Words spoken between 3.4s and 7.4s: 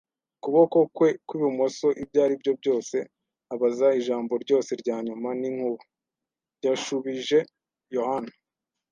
abaza. “Ijambo ryose rya nyuma, n'inkuba!” yashubije